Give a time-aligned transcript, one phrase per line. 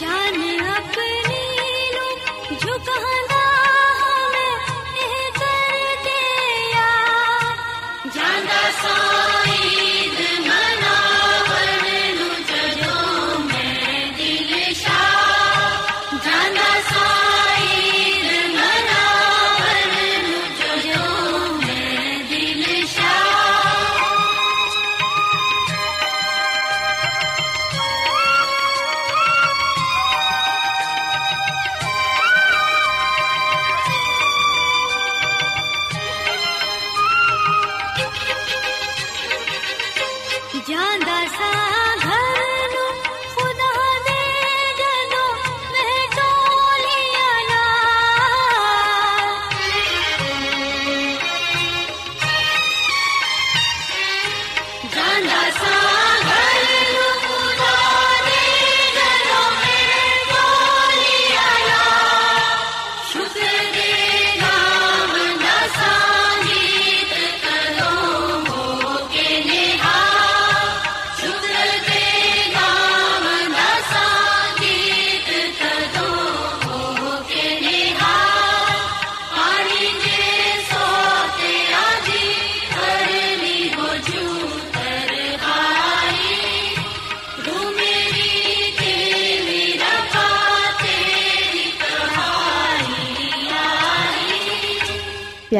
[0.00, 1.10] जाने अपने
[2.58, 3.35] झुकाना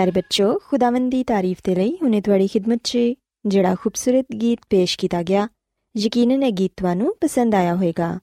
[0.06, 2.98] ਪਿਆਰੇ ਬੱਚੋ, ਖੁਦਾਵੰਦ ਦੀ ਤਾਰੀਫ ਤੇ ਲਈ ਹੁਨੇ ਤੁਹਾਡੀ ਖidmat 'ਚ
[3.46, 5.48] ਜਿਹੜਾ ਖੂਬਸੂਰਤ ਗੀਤ ਪੇਸ਼ ਕੀਤਾ ਗਿਆ,
[5.96, 8.18] ਯਕੀਨਨ ਇਹ ਗੀਤ ਤੁਹਾਨੂੰ ਪਸੰਦ ਆਇਆ ਹੋਵੇਗਾ।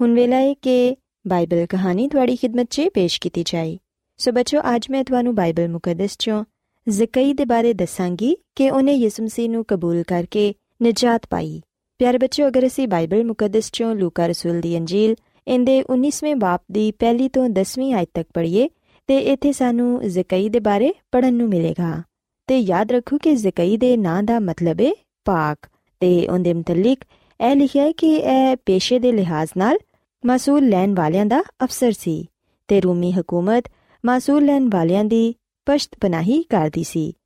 [0.00, 0.96] ਹੁਣ ਵੇਲਾ ਹੈ ਕਿ
[1.26, 3.78] ਬਾਈਬਲ ਕਹਾਣੀ ਤੁਹਾਡੀ ਖidmat 'ਚ ਪੇਸ਼ ਕੀਤੀ ਜਾਏ।
[4.16, 6.44] ਸੋ ਬੱਚੋ, ਅੱਜ ਮੈਂ ਤੁਹਾਨੂੰ ਬਾਈਬਲ ਮੁਕੱਦਸ 'ਚੋਂ
[6.88, 11.62] ਜ਼ਕਈ ਦੇ ਬਾਰੇ ਦੱਸਾਂਗੀ ਕਿ ਉਹਨੇ ਯਿਸੂ ਮਸੀਹ ਨੂੰ ਕਬੂਲ ਕਰਕੇ ਨਜਾਤ ਪਾਈ।
[11.98, 15.14] ਪਿਆਰੇ ਬੱਚੋ, ਅਗਰ ਅਸੀਂ ਬਾਈਬਲ ਮੁਕੱਦਸ 'ਚੋਂ ਲੂਕਾ ਰਸੂਲ ਦੀ ਅੰਜੀਲ,
[15.48, 18.68] ਇਹਦੇ 19ਵੇਂ ਬਾਪ ਦੀ ਪਹਿਲੀ ਤੋਂ 10ਵੀਂ ਆਇਤ ਤੱਕ ਪੜ੍ਹੀਏ
[19.06, 22.02] ਤੇ ਇੱਥੇ ਸਾਨੂੰ ਜ਼ਕਈ ਦੇ ਬਾਰੇ ਪੜਨ ਨੂੰ ਮਿਲੇਗਾ।
[22.46, 24.90] ਤੇ ਯਾਦ ਰੱਖੋ ਕਿ ਜ਼ਕਈ ਦੇ ਨਾਂ ਦਾ ਮਤਲਬ ਹੈ
[25.24, 25.58] ਪਾਕ
[26.00, 26.98] ਤੇ ਉਹਦੇ ਮੁਤਲਕ
[27.40, 29.78] ਇਹ ਲਿਖਿਆ ਹੈ ਕਿ ਇਹ ਪੇਸ਼ੇ ਦੇ ਲਿਹਾਜ਼ ਨਾਲ
[30.26, 32.26] ਮਸੂਲ ਲੈਣ ਵਾਲਿਆਂ ਦਾ ਅਫਸਰ ਸੀ
[32.68, 33.64] ਤੇ ਰੂਮੀ ਹਕੂਮਤ
[34.06, 35.34] ਮਸੂਲ ਲੈਣ ਵਾਲਿਆਂ ਦੀ
[35.66, 37.16] ਪਸ਼ਤ ਪਨਾਹੀ ਕਰਦੀ ਸੀ।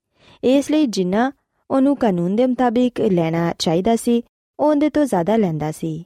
[0.44, 1.32] ਇਸ ਲਈ ਜਿੰਨਾ
[1.70, 4.22] ਉਹਨੂੰ ਕਾਨੂੰਨ ਦੇ ਮੁਤਾਬਿਕ ਲੈਣਾ ਚਾਹੀਦਾ ਸੀ,
[4.60, 6.04] ਉਹ ਉਹਦੇ ਤੋਂ ਜ਼ਿਆਦਾ ਲੈਂਦਾ ਸੀ।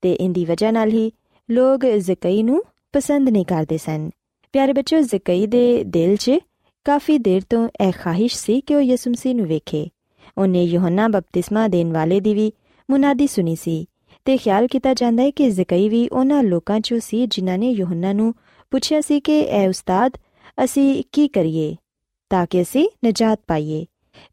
[0.00, 1.12] ਤੇ ਇੰਦੀ ਵਜ੍ਹਾ ਨਾਲ ਹੀ
[1.50, 2.62] ਲੋਕ ਜ਼ਕਈ ਨੂੰ
[2.92, 4.10] ਪਸੰਦ ਨਹੀਂ ਕਰਦੇ ਸਨ।
[4.52, 6.38] ਪਿਆਰੇ ਬੱਚਿਓ ਜ਼ਕਈ ਦੇ ਦਿਲ 'ਚ
[6.86, 9.88] ਕਾਫੀ ਦੇਰ ਤੋਂ ਇਹ ਖਾਹਿਸ਼ ਸੀ ਕਿ ਉਹ ਯਿਸੂ ਮਸੀਹ ਨੂੰ ਵੇਖੇ।
[10.38, 12.52] ਉਹਨੇ ਯੋਹੰਨਾ ਬਪਤਿਸਮਾ ਦੇਣ ਵਾਲੇ ਦੀ ਵੀ
[12.88, 13.84] ਮੁਨਾਦੀ ਸੁਣੀ ਸੀ
[14.24, 18.12] ਤੇ ਖਿਆਲ ਕੀਤਾ ਜਾਂਦਾ ਹੈ ਕਿ ਜ਼ਕਈ ਵੀ ਉਹਨਾਂ ਲੋਕਾਂ 'ਚੋਂ ਸੀ ਜਿਨ੍ਹਾਂ ਨੇ ਯੋਹੰਨਾ
[18.12, 18.32] ਨੂੰ
[18.72, 20.16] ਪੁੱਛਿਆ ਸੀ ਕਿ, ਇਹ ਉਸਤਾਦ,
[20.64, 21.76] ਅਸੀਂ ਕੀ ਕਰੀਏ
[22.30, 23.84] ਤਾਂ ਕਿ ਅਸੀਂ ਨਜਾਤ ਪਾਈਏ?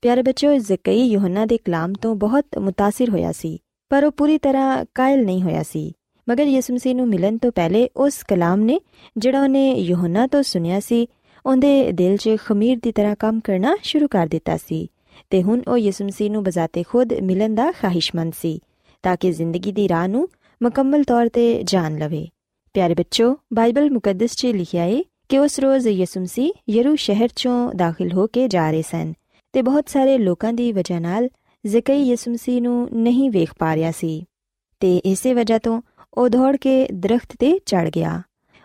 [0.02, 3.58] ਪਿਆਰੇ ਬੱਚਿਓ ਜ਼ਕਈ ਯੋਹੰਨਾ ਦੇ ਕਲਾਮ ਤੋਂ ਬਹੁਤ ਮੁਤਾਸਿਰ ਹੋਇਆ ਸੀ,
[3.92, 5.92] ਪਰ ਉਹ ਪੂਰੀ ਤਰ੍ਹਾਂ ਕਾਇਲ ਨਹੀਂ ਹੋਇਆ ਸੀ।
[6.30, 8.80] ਮਗਰ ਯਿਸੂ ਮਸੀਹ ਨੂੰ ਮਿਲਣ ਤੋਂ ਪਹਿਲੇ ਉਸ ਕਲਾਮ ਨੇ,
[9.18, 11.08] ਜਿਹੜਾ ਉਹਨੇ ਯੋਹਨਾ ਤੋਂ ਸੁਨਿਆ ਸੀ,
[11.46, 14.88] ਉਹਦੇ ਦਿਲ 'ਚ ਖਮੀਰ ਦੀ ਤਰ੍ਹਾਂ ਕੰਮ ਕਰਨਾ ਸ਼ੁਰੂ ਕਰ ਦਿੱਤਾ ਸੀ
[15.30, 18.60] ਤੇ ਹੁਣ ਉਹ ਯਿਸੂ ਮਸੀਹ ਨੂੰ ਬਜ਼ਾਤੇ ਖੁਦ ਮਿਲਣ ਦਾ ਖਾਹਿਸ਼ਮੰਦ ਸੀ,
[19.04, 20.30] ਤਾਂ ਕਿ ਜ਼ਿੰਦਗੀ ਦੀ ਰਾਹ ਨੂੰ
[20.64, 22.28] ਮੁਕੰਮਲ ਤੌਰ ਤੇ ਜਾਣ ਲਵੇ।
[22.74, 27.74] ਪਿਆਰੇ ਬੱਚੋ, ਬਾਈਬਲ ਮੁਕੱਦਸ 'ਚ ਲਿਖਿਆ ਹੈ ਕਿ ਉਸ ਰੋਜ਼ ਯਿਸੂ ਮਸੀਹ ਯਰੂ ਸ਼ਹਿਰ 'ਚੋਂ
[27.74, 29.14] ਦਾਖਲ ਹੋ ਕੇ ਜਾ ਰਹੇ ਸਨ
[29.54, 31.30] ਤੇ ਬਹੁਤ ਸਾਰੇ ਲੋਕਾਂ ਦੀ ਵਜ੍ਹਾ ਨਾਲ
[31.66, 34.26] ਜ਼ਕਈ ਯਿਸੂ ਮਸੀਹ ਨੂੰ ਨਹੀਂ ਵੇਖ ਪਾ ਰਿਹਾ ਸੀ
[34.80, 35.82] ਤੇ ਇਸੇ ਵਜ੍ਹਾ ਤੋਂ
[36.18, 38.22] ਉਹ ਦੌੜ ਕੇ ਦਰਖਤ ਤੇ ਚੜ ਗਿਆ।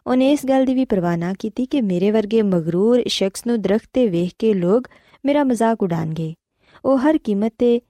[0.06, 3.90] ਉਹਨੇ ਇਸ ਗੱਲ ਦੀ ਵੀ ਪਰਵਾਹ ਨਾ ਕੀਤੀ ਕਿ ਮੇਰੇ ਵਰਗੇ ਮਗਰੂਰ ਸ਼ਖਸ ਨੂੰ ਦਰਖਤ
[3.92, 4.88] ਤੇ ਵੇਖ ਕੇ ਲੋਕ
[5.24, 6.34] ਮੇਰਾ ਮਜ਼ਾਕ ਉਡਾਣਗੇ।
[6.84, 7.80] ਉਹ ਹਰ ਕੀਮਤ ਤੇ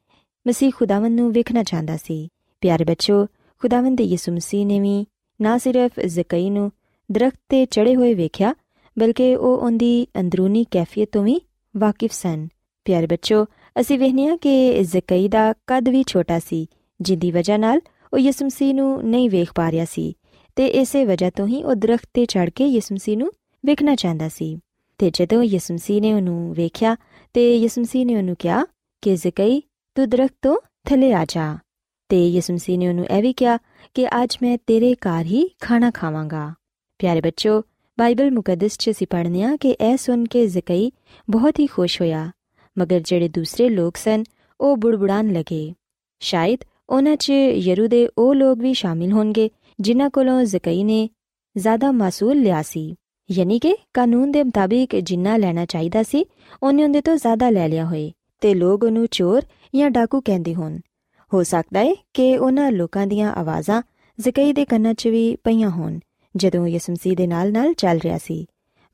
[0.48, 2.28] ਮਸੀਹ ਖੁਦਾਵੰਦ ਨੂੰ ਵੇਖਣਾ ਚਾਹੁੰਦਾ ਸੀ।
[2.60, 3.26] ਪਿਆਰੇ ਬੱਚੋ,
[3.58, 5.06] ਖੁਦਾਵੰਦ ਦੇ ਯਿਸੂ ਮਸੀਹ ਨੇ ਵੀ
[5.40, 6.72] ਨਾ ਸਿਰਫ ਜ਼ਕਈ ਨੂੰ
[7.12, 8.54] ਦਰਖਤ ਤੇ ਚੜੇ ਹੋਏ ਵੇਖਿਆ,
[8.98, 11.40] ਬਲਕਿ ਉਹ ਉਹਦੀ ਅੰਦਰੂਨੀ ਕੈਫੀਅਤ ਤੋਂ ਵੀ
[11.76, 12.48] ਵਾਕਿਫ ਸਨ।
[12.84, 13.46] ਪਿਆਰੇ ਬੱਚੋ,
[13.80, 16.66] ਅਸੀਂ ਵੇਖਨੀਆ ਕਿ ਜ਼ਕਈ ਦਾ ਕੱਦ ਵੀ ਛੋਟਾ ਸੀ,
[17.00, 17.80] ਜਿੰਦੀ ਵਜ੍ਹਾ ਨਾਲ
[18.12, 20.14] ਉਹ ਯਿਸੂ ਮਸੀਹ ਨੂੰ ਨਹੀਂ ਵੇਖ ਪਾ ਰਿਹਾ ਸੀ
[20.56, 23.32] ਤੇ ਇਸੇ ਵਜ੍ਹਾ ਤੋਂ ਹੀ ਉਹ ਦਰਖਤ ਤੇ ਚੜ ਕੇ ਯਿਸੂ ਮਸੀਹ ਨੂੰ
[23.66, 24.58] ਵੇਖਣਾ ਚਾਹੁੰਦਾ ਸੀ।
[24.98, 26.96] ਤੇ ਜਦੋਂ ਯਿਸੂ ਮਸੀਹ ਨੇ ਉਹਨੂੰ ਵੇਖਿਆ
[27.32, 28.64] ਤੇ ਯਿਸੂ ਮਸੀਹ ਨੇ ਉਹਨੂੰ ਕਿਹਾ,
[29.02, 29.62] ਕਿ ਜ਼ਕਈ,
[29.94, 30.56] ਤੂੰ ਦਰਖਤ ਤੋਂ
[30.86, 31.58] ਥੱਲੇ ਆ ਜਾ।
[32.08, 33.58] ਤੇ ਯਿਸੂ ਮਸੀਹ ਨੇ ਉਹਨੂੰ ਇਹ ਵੀ ਕਿਹਾ
[33.94, 36.54] ਕਿ ਅੱਜ ਮੈਂ ਤੇਰੇ ਘਰ ਹੀ ਖਾਣਾ ਖਾਵਾਂਗਾ।
[36.98, 37.62] ਪਿਆਰੇ ਬੱਚੋ,
[37.98, 40.92] ਬਾਈਬਲ ਮੁਕੱਦਸ 'ਚ ਅਸੀਂ ਪੜ੍ਹਨੇ ਆ ਕਿ ਇਹ ਸੁਣ ਕੇ ਜ਼ਕਈ
[41.30, 42.30] ਬਹੁਤ ਹੀ ਖੁਸ਼ ਹੋਇਆ,
[42.78, 44.24] ਮਗਰ ਜਿਹੜੇ ਦੂਸਰੇ ਲੋਕ ਸਨ,
[44.60, 45.74] ਉਹ ਬੁੜਬੁੜਾਨ ਲਗੇ।
[46.20, 46.58] ਸ਼ਾਇਦ
[46.90, 51.10] ਉਹਨਾਂ 'ਚ ਯਰੂ ਦੇ ਉਹ ਲੋਕ ਵੀ ਸ਼ਾਮਿਲ ਹੋਣਗੇ, ਜਿਨ੍ਹਾਂ ਕੋਲੋਂ ਜ਼ਕਈ ਨੇ
[51.56, 52.94] ਜ਼ਿਆਦਾ ਮਾਸੂਲ ਲਿਆ ਸੀ।
[53.30, 56.26] ਯਾਨੀ ਕਿ ਕਾਨੂੰਨ ਦੇ ਮੁਤਾਬਿਕ ਜਿੰਨਾ ਲੈਣਾ ਚਾਹੀਦਾ ਸੀ,
[56.62, 59.42] ਉਹਨੇ ਉਹਦੇ ਤੋਂ ਜ਼ਿਆਦਾ ਲੈ ਲਿਆ ਹੋਏ, ਤੇ ਲੋਕ ਉਹਨੂੰ ਚੋਰ
[59.74, 60.78] ਜਾਂ ਡਾਕੂ ਕਹਿੰਦੇ ਹੋਣ।
[61.34, 63.82] ਹੋ ਸਕਦਾ ਹੈ ਕਿ ਉਹਨਾਂ ਲੋਕਾਂ ਦੀਆਂ ਆਵਾਜ਼ਾਂ
[64.20, 65.98] ਜ਼ਕਈ ਦੇ ਕੰਨਾਂ 'ਚ ਵੀ ਪਈਆਂ ਹੋਣ,
[66.36, 68.46] ਜਦੋਂ ਯਿਸੂ ਮਸੀਹ ਦੇ ਨਾਲ-ਨਾਲ ਚੱਲ ਰਿਹਾ ਸੀ।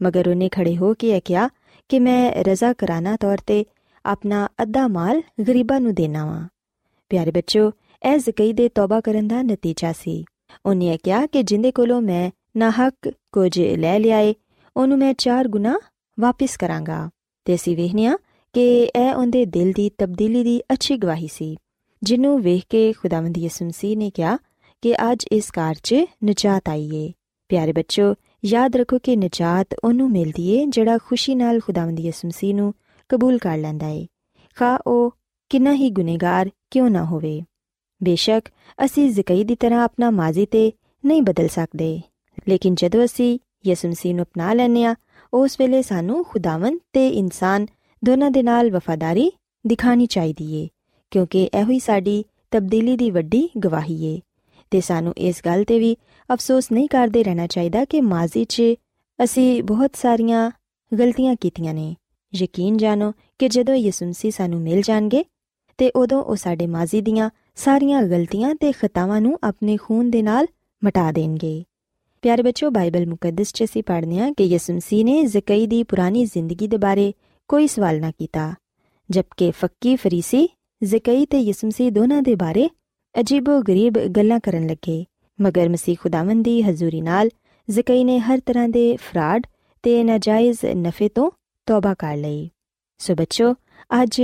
[0.03, 1.49] ਮਗਰ ਉਹਨੇ ਖੜੇ ਹੋ ਕੇ ਕਿਹਾ
[1.89, 3.65] ਕਿ ਮੈਂ ਰਜ਼ਾ ਕਰਾਨਾ ਤੌਰ ਤੇ
[4.07, 6.49] ਆਪਣਾ ਅੱਧਾ ਮਾਲ ਗਰੀਬਾਂ ਨੂੰ ਦੇਣਾ ਵਾਂ।
[7.09, 7.71] ਪਿਆਰੇ ਬੱਚੋ
[8.03, 10.25] ਇਹ ਜ਼ਕਈ ਦੇ ਤੌਬਾ ਕਰਨ ਦਾ ਨਤੀਜਾ ਸੀ।
[10.67, 14.35] ਉਹਨੇ ਕਿਹਾ ਕਿ ਜਿੰਦੇ ਕੋਲੋਂ ਮੈਂ ਨਾ ਹੱਕ ਕੁਝ ਲੈ ਲਿਆਏ,
[14.77, 15.79] ਉਹਨੂੰ ਮੈਂ ਚਾਰ ਗੁਨਾ
[16.21, 17.11] ਵਾਪਸ ਕਰਾਂਗਾ।
[17.45, 18.17] ਤੇ ਅਸੀਂ ਵੇਖਿਆ
[18.53, 21.57] ਕਿ ਇਹ ਉਹਦੇ ਦਿਲ ਦੀ ਤਬਦੀਲੀ ਦੀ ਅੱਛੀ ਗਵਾਹੀ ਸੀ,
[22.03, 24.39] ਜਿਹਨੂੰ ਵੇਖ ਕੇ ਖੁਦਾਵੰਦ ਯਿਸੂ ਮਸੀਹ ਨੇ ਕਿਹਾ
[24.83, 27.13] ਕਿ ਅੱਜ ਇਸ ਕਾਰ 'ਚ ਨਜਾਤ ਆਈ ਏ।
[27.49, 32.55] ਪਿਆਰੇ ਬੱਚੋ, ਯਾਦ ਰੱਖੋ ਕਿ ਨਜਾਤ ਉਹਨੂੰ ਮਿਲਦੀ ਏ, ਜਿਹੜਾ ਖੁਸ਼ੀ ਨਾਲ ਖੁਦਾਵੰਦ ਯਿਸੂ ਮਸੀਹ
[32.55, 32.75] ਨੂੰ
[33.09, 34.07] ਕਬੂਲ ਕਰ ਲੈਂਦਾ ਏ।
[34.57, 35.15] ਖਾ ਉਹ
[35.49, 37.43] ਕਿੰਨਾ ਹੀ ਗੁਨੇਗਾਰ ਕਿਉਂ ਨਾ ਹੋਵੇ।
[38.03, 38.49] ਬੇਸ਼ੱਕ,
[38.85, 40.73] ਅਸੀਂ ਜ਼ਕਈ ਦੀ ਤਰ੍ਹਾਂ ਆਪਣਾ ਮਾਜ਼ੀ ਤੇ
[41.05, 42.01] ਨਹੀਂ ਬਦਲ ਸਕਦੇ।
[42.49, 44.95] ਲੇਕਿਨ ਜਦੋਂ ਅਸੀਂ ਯਿਸੂ ਮਸੀਹ ਨੂੰ ਅਪਣਾ ਲੈਨੇ ਆ
[45.35, 47.67] ਉਸ ਵੇਲੇ ਸਾਨੂੰ ਖੁਦਾਵੰਦ ਤੇ ਇਨਸਾਨ
[48.05, 49.31] ਦੋਨਾਂ ਦੇ ਨਾਲ ਵਫਾਦਾਰੀ
[49.67, 50.69] ਦਿਖਾਣੀ ਚਾਹੀਦੀ ਏ,
[51.11, 54.21] ਕਿਉਂਕਿ ਇਹੋ ਹੀ ਸਾਡੀ ਤਬਦੀਲੀ ਦੀ ਵੱਡੀ ਗਵਾਹੀ ਏ।
[54.71, 55.97] ਤੇ ਸਾਨੂੰ ਇਸ ਗੱਲ ਤੇ ਵੀ
[56.33, 58.63] ਅਫਸੋਸ ਨਹੀਂ ਕਰਦੇ ਰਹਿਣਾ ਚਾਹੀਦਾ ਕਿ ਮਾਜ਼ੀ 'ਚ
[59.25, 60.51] ਅਸੀਂ ਬਹੁਤ ਸਾਰੀਆਂ
[60.99, 61.95] ਗਲਤੀਆਂ ਕੀਤੀਆਂ ਨੇ।
[62.35, 65.25] ਯਕੀਨ ਜਾਣੋ ਕਿ ਜਦੋਂ ਯਿਸੂ ਮਸੀਹ ਸਾਨੂੰ ਮਿਲ ਜਾਣਗੇ,
[65.79, 70.47] ਤੇ ਉਦੋਂ ਉਹ ਸਾਡੇ ਮਾਜ਼ੀ ਦੀਆਂ ਸਾਰੀਆਂ ਗਲਤੀਆਂ ਤੇ ਖਤਾਵਾਂ ਨੂੰ ਆਪਣੇ ਖੂਨ ਦੇ ਨਾਲ
[70.85, 71.65] ਮਿਟਾ ਦੇਣਗੇ।
[72.23, 76.25] ਪਿਆਰੇ ਬੱਚੋ ਬਾਈਬਲ ਮੁਕੱਦਸ 'ਚ ਅਸੀਂ ਪੜ੍ਹਨੇ ਆ ਕਿ ਯਿਸੂ ਮਸੀਹ ਨੇ ਜ਼ਕਈ ਦੀ ਪੁਰਾਣੀ
[76.25, 77.13] ਜ਼ਿੰਦਗੀ ਦੇ ਬਾਰੇ
[77.49, 78.55] ਕੋਈ ਸਵਾਲ ਨਾ ਕੀਤਾ,
[79.11, 80.49] ਜਦਕਿ ਫੱਕੀ ਫਰੀਸੀ
[80.83, 82.69] ਜ਼ਕਈ ਤੇ ਯਿਸੂ ਮਸੀਹ ਦੋਨਾਂ ਦੇ ਬਾਰੇ
[83.15, 85.05] ਅਜੀਬੋ ਗਰੀਬ ਗੱਲਾਂ ਕਰਨ ਲੱਗੇ।
[85.39, 87.29] ਮਗਰ ਮਸੀਹ ਖੁਦਾਵੰਦ ਦੀ ਹਜ਼ੂਰੀ ਨਾਲ
[87.69, 89.47] ਜ਼ਕਈ ਨੇ ਹਰ ਤਰ੍ਹਾਂ ਦੇ ਫਰਾਡ
[89.83, 91.31] ਤੇ ਨਾਜਾਇਜ਼ ਨਫੇ ਤੋਂ
[91.67, 92.51] ਤੌਬਾ ਕਰ ਲਈ
[93.01, 93.53] ਸੋ ਬੱਚੋ
[94.03, 94.21] ਅੱਜ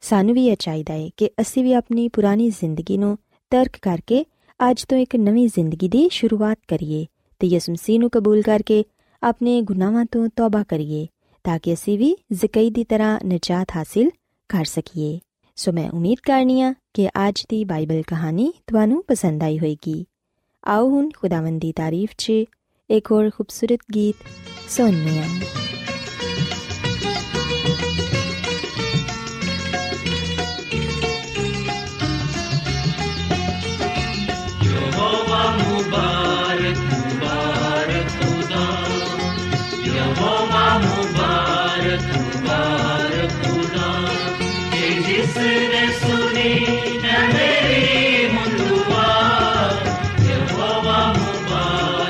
[0.00, 3.18] ਸਾਨੂੰ ਵੀ ਇਹ ਚਾਹੀਦਾ ਹੈ ਕਿ ਅਸੀਂ ਵੀ ਆਪਣੀ ਪੁਰਾਣੀ ਜ਼ਿੰਦਗੀ ਨੂੰ
[3.50, 4.24] ਤਰਕ ਕਰਕੇ
[4.70, 7.06] ਅੱਜ ਤੋਂ ਇੱਕ ਨਵੀਂ ਜ਼ਿੰਦਗੀ ਦੀ ਸ਼ੁਰੂਆਤ ਕਰੀਏ
[7.38, 8.84] ਤੇ ਯਿਸੂ ਮਸੀਹ ਨੂੰ ਕਬੂਲ ਕਰਕੇ
[9.22, 11.06] ਆਪਣੇ ਗੁਨਾਹਾਂ ਤੋਂ ਤੌਬਾ ਕਰੀਏ
[11.44, 14.10] ਤਾਂ ਕਿ ਅਸੀਂ ਵੀ ਜ਼ਕਈ ਦੀ ਤਰ੍ਹਾਂ ਨਜਾਤ ਹਾਸਿਲ
[14.48, 15.18] ਕਰ ਸਕੀਏ।
[15.56, 20.04] ਸੋ ਮੈਂ ਉਮੀਦ ਕਰਨੀ ਆ ਕਿ ਅੱਜ ਦੀ ਬਾਈਬਲ ਕਹਾਣੀ ਤੁਹਾਨੂੰ ਪਸੰਦ ਆਈ ਹੋਵੇਗੀ।
[20.64, 22.30] ਆਓ ਹੁਣ ਖੁਦਾਵੰਦ ਦੀ ਤਾਰੀਫ 'ਚ
[22.90, 24.16] ਇੱਕ ਹੋਰ ਖੂਬਸੂਰਤ ਗੀਤ
[24.68, 25.24] ਸੁਣਨੇ ਆ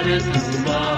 [0.09, 0.98] Jehovah.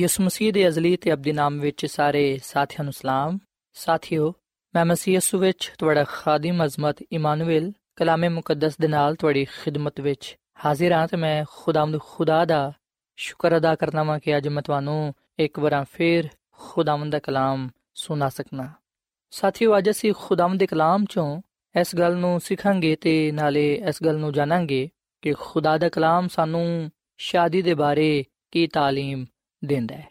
[0.00, 3.38] ਯਿਸੂ ਮਸੀਹ ਦੇ ਅਜ਼ਲੀ ਤੇ ਅਬਦੀ ਨਾਮ ਵਿੱਚ ਸਾਰੇ ਸਾਥੀਆਂ ਨੂੰ ਸਲਾਮ
[3.76, 4.32] ਸਾਥਿਓ
[4.74, 10.36] ਮੈਂ ਮਸੀਹ ਯਿਸੂ ਵਿੱਚ ਤੁਹਾਡਾ ਖਾਦਮ ਅਜ਼ਮਤ ਇਮਾਨੁਅਲ ਕਲਾਮੇ ਮੁਕੱਦਸ ਦੇ ਨਾਲ ਤੁਹਾਡੀ ਖਿਦਮਤ ਵਿੱਚ
[10.64, 12.72] ਹਾਜ਼ਰ ਹਾਂ ਤੇ ਮੈਂ ਖੁਦਾਵੰਦ ਖੁਦਾ ਦਾ
[13.18, 18.28] ਸ਼ੁਕਰ ਅਦਾ ਕਰਨਾ ਵਾਂ ਕਿ ਅੱਜ ਮੈਂ ਤੁਹਾਨੂੰ ਇੱਕ ਵਾਰ ਫੇਰ ਖੁਦਾਵੰਦ ਦਾ ਕਲਾਮ ਸੁਣਾ
[18.28, 18.72] ਸਕਣਾ
[19.30, 21.40] ਸਾਥੀਓ ਅੱਜ ਅਸੀਂ ਖੁਦਾਵੰਦ ਦੇ ਕਲਾਮ ਚੋਂ
[21.74, 24.88] ਇਸ ਗੱਲ ਨੂੰ ਸਿੱਖਾਂਗੇ ਤੇ ਨਾਲੇ ਇਸ ਗੱਲ ਨੂੰ ਜਾਣਾਂਗੇ
[25.22, 29.24] ਕਿ ਖੁਦਾ ਦਾ ਕਲਾਮ ਸਾਨੂੰ ਸ਼ਾਦੀ ਦੇ ਬਾਰੇ ਕੀ تعلیم
[29.62, 30.08] ਦਿੰਦਾ ਹੈ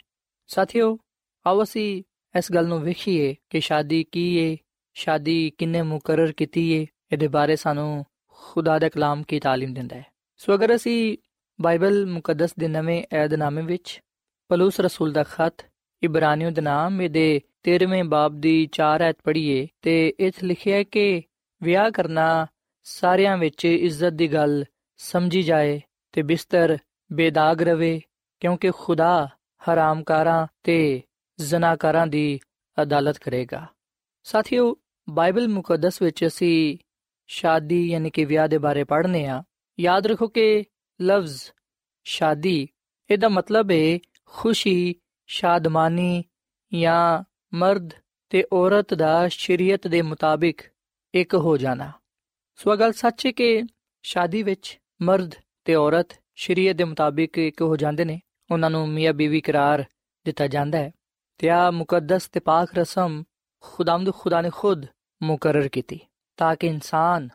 [0.50, 0.98] ਸਾਥੀਓ
[1.46, 2.04] ਆਓ ਅਸੀਂ
[2.36, 4.56] ਇਸ ਗੱਲ ਨੂੰ ਵੇਖੀਏ ਕਿ ਸ਼ਾਦੀ ਕੀ ਹੈ
[4.96, 8.06] ਸ਼ਾਦੀ ਕਿੰਨੇ ਮੁਕਰਰ ਕੀਤੀ ਹੈ ਇਹਦੇ ਬਾਰੇ ਸਾਨੂੰ
[8.40, 10.04] ਖੁਦਾ ਦਾ ਕਲਾਮ ਕੀ تعلیم ਦਿੰਦਾ ਹੈ
[10.42, 11.18] ਸੋ ਅਗਰ ਅਸੀਂ
[11.60, 14.00] ਬਾਈਬਲ ਮੁਕੱਦਸ ਦੇ ਨਵੇਂ ਏਧਨਾਮੇ ਵਿੱਚ
[14.50, 15.66] ਪਲੂਸ ਰਸੂਲ ਦਾ ਖਤ
[16.02, 21.22] ਇਬਰਾਨੀਓ ਦੇ ਨਾਮ ਇਹਦੇ 13ਵੇਂ ਬਾਬ ਦੀ 4 ਐਤ ਪੜ੍ਹੀਏ ਤੇ ਇਥੇ ਲਿਖਿਆ ਹੈ ਕਿ
[21.62, 22.26] ਵਿਆਹ ਕਰਨਾ
[22.86, 24.64] ਸਾਰਿਆਂ ਵਿੱਚ ਇੱਜ਼ਤ ਦੀ ਗੱਲ
[25.00, 25.80] ਸਮਝੀ ਜਾਏ
[26.14, 26.78] ਤੇ ਬਿਸਤਰ
[27.12, 28.00] ਬੇਦਾਗ ਰਵੇ
[28.42, 29.28] ਕਿਉਂਕਿ ਖੁਦਾ
[29.69, 31.03] ਹਰਾਮਕਾਰਾਂ ਤੇ
[31.41, 32.41] ਜ਼ਨਾਕਾਰਾਂ ਦੀ
[32.83, 33.67] ਅਦਾਲਤ ਕਰੇਗਾ।
[34.23, 34.77] ਸਾਥੀਓ,
[35.11, 36.79] ਬਾਈਬਲ ਮੁਕੱਦਸ ਵਿੱਚ ਅਸੀਂ
[37.27, 39.43] ਸ਼ਾਦੀ ਯਾਨੀ ਕਿ ਵਿਆਹ ਦੇ ਬਾਰੇ ਪੜ੍ਹਨੇ ਆ।
[39.81, 40.65] ਯਾਦ ਰੱਖੋ ਕਿ
[41.03, 41.43] ਲਫ਼ਜ਼
[42.05, 42.69] ਸ਼ਾਦੀ,
[43.11, 44.95] ਇਹਦਾ ਮਤਲਬ ਹੈ ਖੁਸ਼ੀ,
[45.27, 46.25] ਸ਼ਾਦਮਾਨੀ
[46.75, 47.91] ਜਾਂ ਮਰਦ
[48.31, 50.61] ਤੇ ਔਰਤ ਦਾ ਸ਼ਰੀਅਤ ਦੇ ਮੁਤਾਬਿਕ
[51.15, 51.93] ਇੱਕ ਹੋ ਜਾਣਾ।
[52.55, 53.63] ਸੋ ਗੱਲ ਸੱਚ ਹੈ ਕਿ
[54.03, 58.21] ਸ਼ਾਦੀ ਵਿੱਚ ਮਰਦ ਤੇ ਔਰਤ ਸ਼ਰੀਅਤ ਦੇ ਮੁਤਾਬਿਕ ਇੱਕ ਹੋ ਜਾਂਦੇ ਨੇ।
[58.51, 59.85] ਉਹਨਾਂ ਨੂੰ ਮੀਆਂ ਬੀਵੀ ਕਰਾਰ
[60.25, 60.93] ਦਿੱਤਾ ਜਾਂਦਾ ਹੈ
[61.39, 63.23] ਤੇ ਆ ਮੁਕੱਦਸ ਤੇ ਪਾਕ ਰਸਮ
[63.61, 64.87] ਖੁਦਾਮਦ ਖੁਦਾ ਨੇ ਖੁਦ
[65.23, 66.01] ਮੁਕਰਰ ਕੀਤੀ
[66.37, 67.29] ਤਾਂ ਕਿ ਇਨਸਾਨ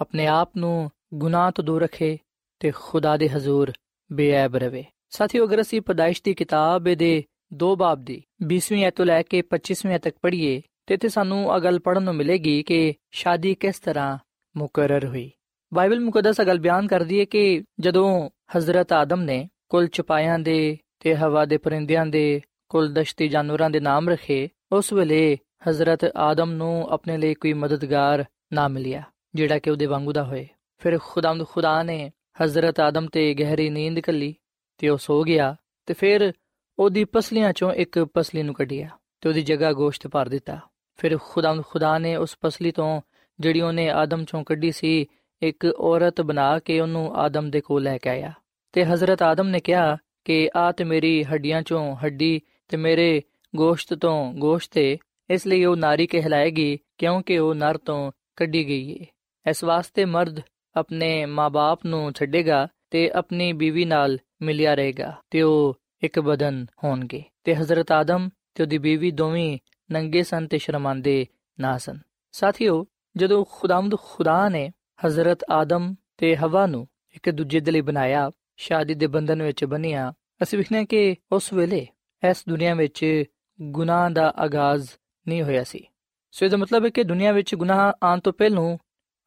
[0.00, 2.18] ਆਪਣੇ ਆਪ ਨੂੰ ਗੁਨਾਹ ਤੋਂ ਦੂਰ ਰੱਖੇ
[2.60, 3.72] ਤੇ ਖੁਦਾ ਦੇ ਹਜ਼ੂਰ
[4.12, 8.22] ਬੇਅਬ ਰਵੇ। ਸਾਥੀਓ, ਅਗਰ ਅਸੀਂ ਪਦਾਇਸ਼ ਦੀ ਕਿਤਾਬ ਦੇ ਦੋ ਬਾਬ ਦੀ
[8.54, 12.62] 20ਵੀਂ ਤੋਂ ਲੈ ਕੇ 25ਵੀਂ ਤੱਕ ਪੜ੍ਹੀਏ ਤੇ ਤੇ ਸਾਨੂੰ ਇਹ ਗੱਲ ਪੜਨ ਨੂੰ ਮਿਲੇਗੀ
[12.62, 14.18] ਕਿ ਸ਼ਾਦੀ ਕਿਸ ਤਰ੍ਹਾਂ
[14.56, 15.30] ਮੁਕਰਰ ਹੋਈ।
[15.74, 21.14] ਬਾਈਬਲ ਮੁਕੱਦਸ ਅਗਲ ਬਿਆਨ ਕਰਦੀ ਹੈ ਕਿ ਜਦੋਂ ਹਜ਼ਰਤ ਆਦਮ ਨੇ ਕੁੱਲ ਚਪਾਇਆਂ ਦੇ ਤੇ
[21.16, 25.36] ਹਵਾ ਦੇ ਪਰਿੰਦਿਆਂ ਦੇ, ਕੁੱਲ ਦਸ਼ਤੀ ਜਾਨਵਰਾਂ ਦੇ ਨਾਮ ਰੱਖੇ, ਉਸ ਵੇਲੇ
[25.68, 29.02] ਹਜ਼ਰਤ ਆਦਮ ਨੂੰ ਆਪਣੇ ਲਈ ਕੋਈ ਮਦਦਗਾਰ ਨਾ ਮਿਲਿਆ,
[29.34, 30.46] ਜਿਹੜਾ ਕਿ ਉਹਦੇ ਵਾਂਗੂ ਦਾ ਹੋਏ।
[30.78, 32.10] ਫਿਰ ਖੁਦਾਮਦ ਖੁਦਾ ਨੇ
[32.42, 34.34] ਹਜ਼ਰਤ ਆਦਮ ਤੇ ਗਹਿਰੀ ਨੀਂਦ ਕੱਲੀ
[34.78, 36.32] ਤੇ ਉਹ ਸੋ ਗਿਆ ਤੇ ਫਿਰ
[36.78, 38.88] ਉਹਦੀ ਪਸਲੀਆਂ ਚੋਂ ਇੱਕ ਪਸਲੀ ਨੂੰ ਕੱਢਿਆ
[39.20, 40.58] ਤੇ ਉਹਦੀ ਜਗ੍ਹਾ ਗੋਸ਼ਤ ਭਰ ਦਿੱਤਾ।
[40.96, 43.00] ਫਿਰ ਖੁਦਾਮਦ ਖੁਦਾ ਨੇ ਉਸ ਪਸਲੀ ਤੋਂ
[43.40, 45.06] ਜਿਹੜੀ ਉਹਨੇ ਆਦਮ ਚੋਂ ਕੱਢੀ ਸੀ,
[45.42, 48.32] ਇੱਕ ਔਰਤ ਬਣਾ ਕੇ ਉਹਨੂੰ ਆਦਮ ਦੇ ਕੋਲ ਲੈ ਕੇ ਆਇਆ।
[48.76, 53.22] ਤੇ ਹਜ਼ਰਤ ਆਦਮ ਨੇ ਕਿਹਾ ਕਿ ਆ ਤੇ ਮੇਰੀ ਹੱਡੀਆਂ ਚੋਂ ਹੱਡੀ ਤੇ ਮੇਰੇ
[53.56, 54.96] ਗੋਸ਼ਤ ਤੋਂ ਗੋਸ਼ਤ ਹੈ
[55.30, 59.06] ਇਸ ਲਈ ਉਹ ਨਾਰੀ ਕਹਿਲਾਏਗੀ, ਕਿਉਂਕਿ ਉਹ ਨਰ ਤੋਂ ਕੱਢੀ ਗਈ ਹੈ
[59.46, 60.40] ਇਸ ਵਾਸਤੇ ਮਰਦ
[60.76, 67.22] ਆਪਣੇ ਮਾਪੇ ਨੂੰ ਛੱਡੇਗਾ ਤੇ ਆਪਣੀ ਬੀਵੀ ਨਾਲ ਮਿਲਿਆ ਰਹੇਗਾ ਤੇ ਉਹ ਇੱਕ ਬਦਨ ਹੋਣਗੇ।
[67.44, 69.58] ਤੇ ਹਜ਼ਰਤ ਆਦਮ ਤੇ ਉਹਦੀ ਬੀਵੀ ਦੋਵੇਂ
[69.90, 71.26] ਨੰਗੇ ਸਨ ਤੇ ਸ਼ਰਮਾਂਦੇ
[71.60, 71.98] ਨਾ ਸਨ।
[72.32, 72.84] ਸਾਥੀਓ,
[73.16, 74.70] ਜਦੋਂ ਖੁਦਾਮਦ ਖੁਦਾ ਨੇ
[75.06, 80.12] ਹਜ਼ਰਤ ਆਦਮ ਤੇ ਹਵਾ ਨੂੰ ਇੱਕ ਦੂਜੇ ਦੇ ਲਈ ਬਣਾਇਆ ਸ਼ਾਦੀ ਦੇ ਬੰਧਨ ਵਿੱਚ ਬੰਨਿਆ
[80.42, 81.86] ਅਸੀਂ ਵਿਖਨੇ ਕਿ ਉਸ ਵੇਲੇ
[82.30, 83.24] ਇਸ ਦੁਨੀਆ ਵਿੱਚ
[83.62, 84.88] ਗੁਨਾਹ ਦਾ ਆਗਾਜ਼
[85.28, 85.86] ਨਹੀਂ ਹੋਇਆ ਸੀ।
[86.30, 88.78] ਸੋ ਇਹਦਾ ਮਤਲਬ ਹੈ ਕਿ ਦੁਨੀਆ ਵਿੱਚ ਗੁਨਾਹ ਆਉਣ ਤੋਂ ਪਹਿਲਾਂ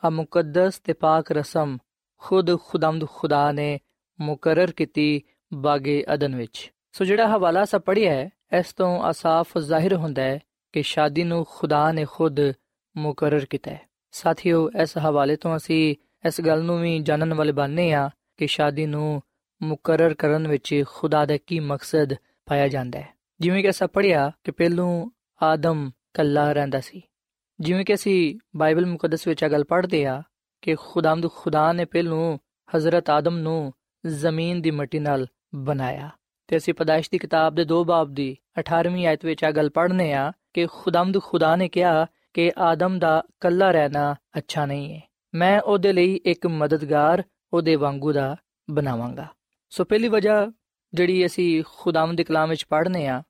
[0.06, 1.78] ਆ ਮੁਕੱਦਸ ਤੇ ਪਾਕ ਰਸਮ
[2.18, 3.80] ਖੁਦ ਖੁਦਾਮਦ ਖੁਦਾ ਨੇ
[4.22, 5.22] ਮੁਕਰਰ ਕੀਤੀ
[5.54, 10.40] ਬਾਗੇ ਅਦਨ ਵਿੱਚ। ਸੋ ਜਿਹੜਾ ਹਵਾਲਾ ਸਾ ਪੜਿਆ ਹੈ, ਇਸ ਤੋਂ ਅਸਾਫ ਜ਼ਾਹਿਰ ਹੁੰਦਾ ਹੈ
[10.74, 12.40] ਕਿ ਸ਼ਾਦੀ ਨੂੰ ਖੁਦਾ ਨੇ ਖੁਦ
[12.98, 15.96] ਮੁਕਰਰ ਕੀਤਾ ਹੈ। ਸਾਥੀਓ, ਇਸ ਹਵਾਲੇ ਤੋਂ ਅਸੀਂ
[16.28, 19.22] ਇਸ ਗੱਲ ਨੂੰ ਵੀ ਜਾਣਨ ਵਾਲੇ ਬਣਨੇ ਆ ਕਿ ਸ਼ਾਦੀ ਨੂੰ
[19.62, 22.14] ਮੁਕਰਰ ਕਰਨ ਵਿੱਚ ਖੁਦਾ ਦਾ ਕੀ ਮਕਸਦ
[22.46, 25.10] ਪਾਇਆ ਜਾਂਦਾ ਹੈ। ਜਿਵੇਂ ਕਿ ਅਸਾਂ ਪੜਿਆ ਕਿ ਪਹਿਲੋਂ
[25.44, 27.02] ਆਦਮ ਕੱਲਾ ਰਹਿੰਦਾ ਸੀ।
[27.60, 30.24] ਜਿਵੇਂ ਕਿ ਅਸੀਂ ਬਾਈਬਲ ਮੁਕੱਦਸ ਵਿੱਚ ਇਹ ਗੱਲ ਪੜ੍ਹਦੇ ਆ
[30.62, 32.38] ਕਿ ਖੁਦਾਮਦ ਖੁਦਾ ਨੇ ਪਹਿਲੋਂ
[32.76, 33.74] ਹਜ਼ਰਤ ਆਦਮ ਨੂੰ
[34.06, 36.10] ਜ਼ਮੀਨ ਦੀ ਮਿੱਟੀ ਨਾਲ ਬਣਾਇਆ।
[36.48, 40.14] ਤੇ ਅਸੀਂ ਪਦਾਇਸ਼ ਦੀ ਕਿਤਾਬ ਦੇ 2 ਬਾਬ ਦੀ 18ਵੀਂ ਆਇਤ ਵਿੱਚ ਇਹ ਗੱਲ ਪੜ੍ਹਨੇ
[40.14, 45.02] ਆ ਕਿ ਖੁਦਾਮਦ ਖੁਦਾ ਨੇ ਕਿਹਾ ਕਿ ਆਦਮ ਦਾ ਕੱਲਾ ਰਹਿਣਾ ਅੱਛਾ ਨਹੀਂ ਹੈ।
[45.36, 47.24] ਮੈਂ ਉਹਦੇ ਲਈ ਇੱਕ ਮਦਦਗਾਰ
[47.54, 48.36] ਉਹਦੇ ਵਾਂਗੂ ਦਾ
[48.70, 49.28] ਬਣਾਵਾਂਗਾ।
[49.70, 50.52] ਸੋ ਪਹਿਲੀ ਵਜ੍ਹਾ
[50.94, 53.22] ਜਿਹੜੀ ਅਸੀਂ ਖੁਦਾਵੰਦ ਦੇ ਕਲਾਮ ਵਿੱਚ ਪੜ੍ਹਨੇ ਆ,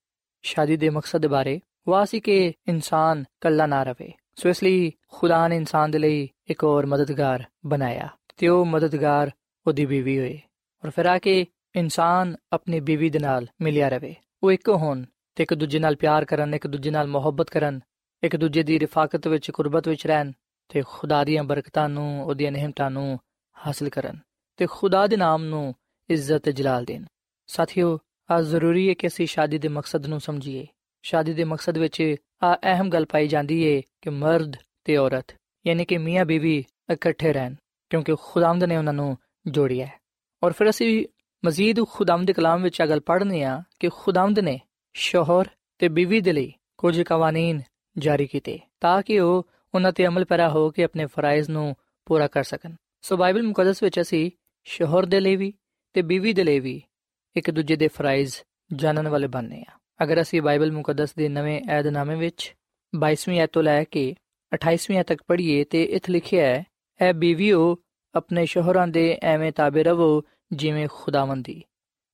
[0.44, 5.48] ਸ਼ਾਦੀ ਦੇ ਮਕਸਦ ਬਾਰੇ, ਉਹ ਸੀ ਕਿ ਇਨਸਾਨ ਕੱਲਾ ਨਾ ਰਵੇ। ਸੋ ਇਸ ਲਈ ਖੁਦਾ
[5.48, 9.32] ਨੇ ਇਨਸਾਨ ਦੇ ਲਈ ਇੱਕ ਹੋਰ ਮਦਦਗਾਰ ਬਣਾਇਆ ਤੇ ਉਹ ਮਦਦਗਾਰ
[9.68, 10.40] ਉਹਦੀ ਬੀਵੀ ਹੋਏ
[10.86, 15.04] ਔਰ ਫਿਰ ਆ ਕੇ ਇਨਸਾਨ ਆਪਣੀ ਬੀਵੀ ਦੇ ਨਾਲ ਮਿਲਿਆ ਰਵੇ। ਉਹ ਇੱਕ ਹੋਣ
[15.36, 17.80] ਤੇ ਇੱਕ ਦੂਜੇ ਨਾਲ ਪਿਆਰ ਕਰਨ, ਇੱਕ ਦੂਜੇ ਨਾਲ ਮੁਹੱਬਤ ਕਰਨ,
[18.24, 20.32] ਇੱਕ ਦੂਜੇ ਦੀ ਰਿਫਾਕਤ ਵਿੱਚ, ਕੁਰਬਤ ਵਿੱਚ ਰਹਿਣ
[20.70, 23.20] ਤੇ ਖੁਦਾ ਦੀਆਂ ਬਰਕਤਾਂ ਨੂੰ, ਉਹਦੀਆਂ ਨਿਹਮਤਾਂ ਨੂੰ
[23.68, 24.18] ਹਾਸਲ ਕਰਨ
[24.58, 25.74] ਤੇ ਖੁਦਾ ਦੇ ਨਾਮ ਨੂੰ
[26.10, 27.04] ਇੱਜ਼ਤ ਤੇ ਜਲਾਲ ਦੇਣ।
[27.48, 27.98] ਸਾਥੀਓ,
[28.30, 30.68] ਆ ਜ਼ਰੂਰੀ ਹੈ ਕਿ ਅਸੀਂ ਸ਼ਾਦੀ ਦੇ ਮਕਸਦ ਨੂੰ ਸਮਝੀਏ।
[31.04, 35.36] ਸ਼ਾਦੀ ਦੇ ਮਕਸਦ ਵਿੱਚ ਆ ਅਹਿਮ ਗੱਲ ਪਾਈ ਜਾਂਦੀ ਹੈ ਕਿ ਮਰਦ ਤੇ ਔਰਤ,
[35.68, 37.56] ਯਾਨੀ ਕਿ ਮੀਆਂ ਬੀਵੀ ਇਕੱਠੇ ਰਹਿਣ,
[37.90, 39.18] ਕਿਉਂਕਿ ਖੁਦਾਵੰਦ ਨੇ ਉਹਨਾਂ ਨੂੰ
[39.48, 40.00] ਜੋੜਿਆ ਹੈ।
[40.44, 41.06] ਔਰ ਫਿਰ ਅਸੀਂ
[41.44, 44.60] ਮਜ਼ੀਦ ਖੁਦਾਵੰਦ ਦੇ ਕਲਾਮ ਵਿੱਚ ਅਗਲ ਪੜ੍ਹਨੇ ਆ ਕਿ ਖੁਦਾਵੰਦ ਨੇ
[44.94, 47.62] ਸ਼ੋਹਰ ਤੇ ਬੀਵੀ ਦੇ ਲਈ ਕੁਝ ਕਾਨੂੰਨ
[47.98, 52.28] ਜਾਰੀ ਕੀਤੇ ਤਾਂ ਕਿ ਉਹ ਉਹਨਾਂ ਤੇ ਅਮਲ ਪੈਰਾ ਹੋ ਕੇ ਆਪਣੇ ਫਰਾਇਜ਼ ਨੂੰ ਪੂਰਾ
[52.28, 54.32] ਕਰ ਸਕਣ। ਸੋ ਬਾਈਬਲ ਮੁਕੱਦਸ ਵਿੱਚ ਅਸੀਂ
[54.64, 55.54] ਸ਼ੋਹਰ ਦੇ ਲਈ ਵੀ
[55.94, 56.82] ਤੇ ਬੀਵੀ ਦੇ ਲਈ ਵੀ
[57.36, 58.36] ਇੱਕ ਦੂਜੇ ਦੇ ਫਰਾਇਜ਼
[58.74, 62.56] ਜਾਣਨ ਵਾਲੇ ਬਣਨੇ ਆ। ਅਗਰ ਅਸੀਂ ਬਾਈਬਲ ਮੁਕੱਦਸ ਦੇ ਨਵੇਂ ਏਧਨਾਮੇ ਵਿੱਚ
[62.96, 64.16] 22ਵੀਂ ਐਤ ਤੋਂ ਲੈ ਕੇ
[64.56, 66.66] 28ਵੀਂ ਐਤ ਤੱਕ ਪੜ੍ਹੀਏ ਤੇ ਇਥੇ ਲਿਖਿਆ ਹੈ
[67.02, 67.78] ਐ ਬੀਵੀਓ,
[68.16, 71.64] ਆਪਣੇ ਸ਼ੋਹਰਾਂ ਦੇ ਐਵੇਂ ਤਾਬੇ ਰਵੋ, ਜਿਵੇਂ ਖੁਦਾਵੰਦੀ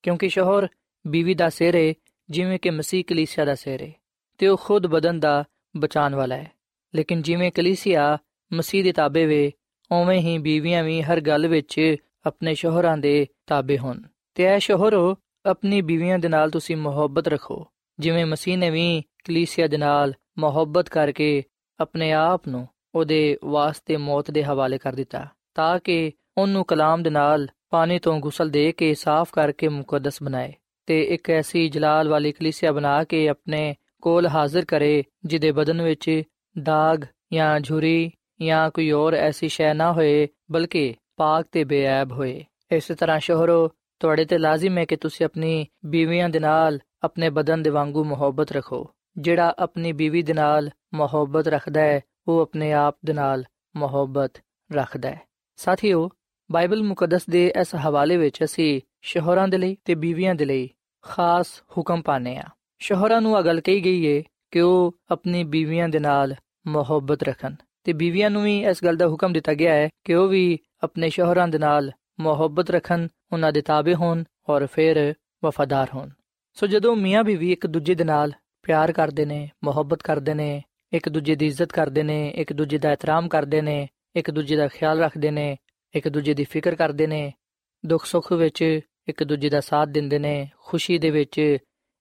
[0.04, 0.68] ਕਿਉਂਕਿ ਸ਼ੋਹਰ
[1.08, 1.94] ਬੀਵੀ ਦਾ ਸਿਰ ਹੈ
[2.30, 3.92] ਜਿਵੇਂ ਕਿ ਮਸੀਹ ਕਲੀਸਿਆ ਦਾ ਸਿਰ ਹੈ
[4.38, 5.44] ਤੇ ਉਹ ਖੁਦ ਬਦਨ ਦਾ
[5.78, 6.52] ਬਚਾਉਣ ਵਾਲਾ ਹੈ।
[6.96, 8.18] ਲੇਕਿਨ ਜਿਵੇਂ ਕਲੀਸਿਆ
[8.54, 9.52] ਮਸੀਹ ਦੇ ਤਾਬੇ ਵੇ
[9.92, 11.96] ਉਵੇਂ ਹੀ ਬੀਵੀਆਂ ਵੀ ਹਰ ਗੱਲ ਵਿੱਚ
[12.26, 14.02] ਆਪਣੇ ਸ਼ੋਹਰਾਂ ਦੇ ਤਾਬੇ ਹੋਣ।
[14.36, 17.68] ਤੇ ਐ ਸ਼ੋਹਰੋ, ਆਪਣੀ ਬੀਵੀਆਂ ਦੇ ਨਾਲ ਤੁਸੀਂ ਮੁਹੱਬਤ ਰੱਖੋ।
[18.00, 21.44] ਜਿਵੇਂ ਮਸੀਹ ਨੇ ਵੀ ਕਲੀਸਿਆ ਦੇ ਨਾਲ ਮੁਹੱਬਤ ਕਰਕੇ
[21.80, 27.10] ਆਪਣੇ ਆਪ ਨੂੰ ਉਹਦੇ ਵਾਸਤੇ ਮੌਤ ਦੇ ਹਵਾਲੇ ਕਰ ਦਿੱਤਾ, ਤਾਂ ਕਿ ਉਹਨੂੰ ਕਲਾਮ ਦੇ
[27.10, 30.54] ਨਾਲ ਪਾਣੀ ਤੋਂ ਗੁਸਲ ਦੇ ਕੇ ਸਾਫ਼ ਕਰਕੇ ਮੁਕੱਦਸ ਬਣਾਏ।
[30.86, 36.24] ਤੇ ਇੱਕ ਐਸੀ ਜਲਾਲ ਵਾਲੀ ਕਲੀਸਿਆ ਬਣਾ ਕੇ ਆਪਣੇ ਕੋਲ ਹਾਜ਼ਰ ਕਰੇ, ਜਿਹਦੇ ਬਦਨ ਵਿੱਚ
[36.64, 37.02] ਦਾਗ
[37.34, 42.96] ਜਾਂ ਝੁਰੀ ਜਾਂ ਕੋਈ ਹੋਰ ਐਸੀ ਸ਼ੈ ਨਾ ਹੋਏ, ਬਲਕਿ ਪਾਕ ਤੇ ਬੇਅਬ ਹੋਏ। ਇਸੇ
[42.96, 47.70] ਤਰ੍ਹਾਂ ਸ਼ੋਹਰੋ, ਤੁਹਾਡੇ ਤੇ ਲਾਜ਼ਮ ਹੈ ਕਿ ਤੁਸੀਂ ਆਪਣੀ ਬੀਵੀਆਂ ਦੇ ਨਾਲ ਆਪਣੇ ਬਦਨ ਦੇ
[47.70, 53.14] ਵਾਂਗੂ ਮੁਹੱਬਤ ਰੱਖੋ। ਜਿਹੜਾ ਆਪਣੀ ਬੀਵੀ ਦੇ ਨਾਲ ਮੁਹੱਬਤ ਰੱਖਦਾ ਹੈ, ਉਹ ਆਪਣੇ ਆਪ ਦੇ
[53.14, 53.44] ਨਾਲ
[53.76, 54.32] ਮੁਹੱਬਤ
[54.72, 55.22] ਰੱਖਦਾ ਹੈ।
[55.56, 56.10] ਸਾਥੀਓ,
[56.52, 60.70] ਬਾਈਬਲ ਮੁਕੱਦਸ ਦੇ ਇਸ ਹਵਾਲੇ ਵਿੱਚ ਅਸੀਂ ਸ਼ੋਹਰਾਂ ਦੇ ਲਈ ਤੇ ਬੀਵੀਆਂ ਦੇ ਲਈ
[61.02, 62.44] ਖਾਸ ਹੁਕਮ ਪਾਣੇ ਆ
[62.80, 66.36] ਸ਼ੋਹਰਾਂ ਨੂੰ ਅਗਲ ਕਹੀ ਗਈ ਏ ਕਿ ਉਹ ਆਪਣੀ ਬੀਵੀਆਂ ਦੇ ਨਾਲ
[66.68, 70.28] ਮੁਹੱਬਤ ਰੱਖਣ। ਤੇ ਬੀਵੀਆਂ ਨੂੰ ਵੀ ਇਸ ਗੱਲ ਦਾ ਹੁਕਮ ਦਿੱਤਾ ਗਿਆ ਹੈ ਕਿ ਉਹ
[70.28, 75.14] ਵੀ ਆਪਣੇ ਸ਼ੋਹਰਾਂ ਦੇ ਨਾਲ ਮੁਹੱਬਤ ਰੱਖਣ, ਉਹਨਾਂ ਦੇ ਤਾਬੇ ਹੋਣ ਔਰ ਫਿਰ
[75.46, 76.10] ਵਫਾਦਾਰ ਹੋਣ।
[76.54, 78.32] ਸੋ ਜਦੋਂ ਮੀਆਂ ਬੀਵੀ ਇੱਕ ਦੂਜੇ ਦੇ ਨਾਲ
[78.64, 82.92] ਪਿਆਰ ਕਰਦੇ ਨੇ, ਮੁਹੱਬਤ ਕਰਦੇ ਨੇ, ਇੱਕ ਦੂਜੇ ਦੀ ਇੱਜ਼ਤ ਕਰਦੇ ਨੇ, ਇੱਕ ਦੂਜੇ ਦਾ
[82.92, 85.58] ਇਤਰਾਮ ਕਰਦੇ ਨੇ, ਇੱਕ ਦੂਜੇ ਦਾ ਖਿਆਲ ਰੱਖਦੇ ਨੇ,
[85.96, 87.34] ਇੱਕ ਦੂਜੇ ਦੀ ਫਿਕਰ ਕਰਦੇ ਨੇ,
[87.86, 91.58] ਦੁੱਖ ਸੁੱਖ ਵਿੱਚ ਇੱਕ ਦੂਜੇ ਦਾ ਸਾਥ ਦਿੰਦੇ ਨੇ, ਖੁਸ਼ੀ ਦੇ ਵਿੱਚ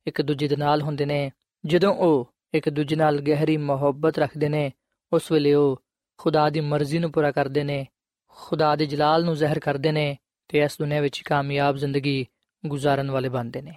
[0.07, 1.31] ਇੱਕ ਦੂਜੇ ਦੇ ਨਾਲ ਹੁੰਦੇ ਨੇ,
[1.67, 4.73] ਜਦੋਂ ਉਹ ਇੱਕ ਦੂਜੇ ਨਾਲ ਗਹਿਰੀ ਮੁਹੱਬਤ ਰੱਖਦੇ ਨੇ
[5.14, 5.82] ਉਸ ਵੇਲੇ ਉਹ
[6.18, 7.86] ਖੁਦਾ ਦੀ ਮਰਜ਼ੀ ਨੂੰ ਪੂਰਾ ਕਰਦੇ ਨੇ
[8.38, 10.16] ਖੁਦਾ ਦੇ ਜਲਾਲ ਨੂੰ ਜ਼ਾਹਿਰ ਕਰਦੇ ਨੇ
[10.48, 12.26] ਤੇ ਇਸ ਦੁਨੀਆਂ ਵਿੱਚ ਕਾਮਯਾਬ ਜ਼ਿੰਦਗੀ
[12.64, 13.74] ਗੁਜ਼ਾਰਨ ਵਾਲੇ ਬਣਦੇ ਨੇ